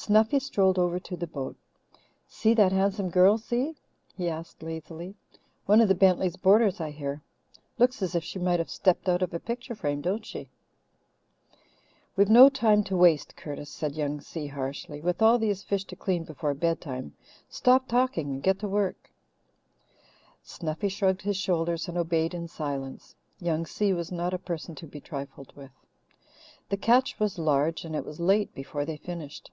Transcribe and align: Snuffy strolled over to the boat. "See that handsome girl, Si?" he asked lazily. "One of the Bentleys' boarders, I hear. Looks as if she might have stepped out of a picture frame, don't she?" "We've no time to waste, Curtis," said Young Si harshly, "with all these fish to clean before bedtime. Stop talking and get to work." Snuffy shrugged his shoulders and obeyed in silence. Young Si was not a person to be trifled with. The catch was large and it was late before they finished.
Snuffy 0.00 0.38
strolled 0.38 0.78
over 0.78 1.00
to 1.00 1.16
the 1.16 1.26
boat. 1.26 1.56
"See 2.28 2.54
that 2.54 2.70
handsome 2.70 3.10
girl, 3.10 3.36
Si?" 3.36 3.74
he 4.16 4.28
asked 4.28 4.62
lazily. 4.62 5.16
"One 5.66 5.80
of 5.80 5.88
the 5.88 5.96
Bentleys' 5.96 6.36
boarders, 6.36 6.80
I 6.80 6.92
hear. 6.92 7.20
Looks 7.78 8.00
as 8.00 8.14
if 8.14 8.22
she 8.22 8.38
might 8.38 8.60
have 8.60 8.70
stepped 8.70 9.08
out 9.08 9.22
of 9.22 9.34
a 9.34 9.40
picture 9.40 9.74
frame, 9.74 10.00
don't 10.00 10.24
she?" 10.24 10.50
"We've 12.14 12.28
no 12.30 12.48
time 12.48 12.84
to 12.84 12.96
waste, 12.96 13.34
Curtis," 13.34 13.70
said 13.70 13.96
Young 13.96 14.20
Si 14.20 14.46
harshly, 14.46 15.00
"with 15.00 15.20
all 15.20 15.36
these 15.36 15.64
fish 15.64 15.82
to 15.86 15.96
clean 15.96 16.22
before 16.22 16.54
bedtime. 16.54 17.16
Stop 17.48 17.88
talking 17.88 18.30
and 18.30 18.40
get 18.40 18.60
to 18.60 18.68
work." 18.68 19.10
Snuffy 20.44 20.90
shrugged 20.90 21.22
his 21.22 21.36
shoulders 21.36 21.88
and 21.88 21.98
obeyed 21.98 22.34
in 22.34 22.46
silence. 22.46 23.16
Young 23.40 23.66
Si 23.66 23.92
was 23.92 24.12
not 24.12 24.32
a 24.32 24.38
person 24.38 24.76
to 24.76 24.86
be 24.86 25.00
trifled 25.00 25.52
with. 25.56 25.72
The 26.68 26.76
catch 26.76 27.18
was 27.18 27.36
large 27.36 27.84
and 27.84 27.96
it 27.96 28.04
was 28.06 28.20
late 28.20 28.54
before 28.54 28.84
they 28.84 28.96
finished. 28.96 29.50